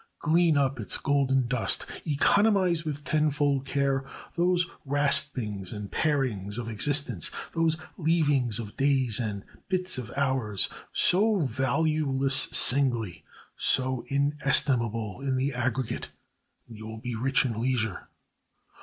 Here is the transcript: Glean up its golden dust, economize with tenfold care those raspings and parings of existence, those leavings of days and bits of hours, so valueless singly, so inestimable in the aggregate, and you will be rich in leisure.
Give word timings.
Glean 0.17 0.57
up 0.57 0.79
its 0.79 0.97
golden 0.97 1.45
dust, 1.45 1.85
economize 2.07 2.83
with 2.83 3.03
tenfold 3.03 3.67
care 3.67 4.03
those 4.35 4.65
raspings 4.83 5.71
and 5.71 5.91
parings 5.91 6.57
of 6.57 6.67
existence, 6.69 7.29
those 7.53 7.77
leavings 7.97 8.57
of 8.57 8.75
days 8.75 9.19
and 9.19 9.43
bits 9.69 9.99
of 9.99 10.11
hours, 10.17 10.69
so 10.91 11.37
valueless 11.37 12.47
singly, 12.51 13.23
so 13.55 14.03
inestimable 14.07 15.21
in 15.21 15.37
the 15.37 15.53
aggregate, 15.53 16.09
and 16.67 16.77
you 16.79 16.87
will 16.87 16.97
be 16.97 17.13
rich 17.13 17.45
in 17.45 17.61
leisure. 17.61 18.07